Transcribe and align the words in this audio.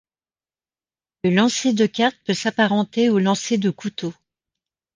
Le 1.23 1.29
lancer 1.29 1.73
de 1.73 1.85
cartes 1.85 2.17
peut 2.25 2.33
s'apparenter 2.33 3.11
au 3.11 3.19
lancer 3.19 3.59
de 3.59 3.69
couteaux. 3.69 4.15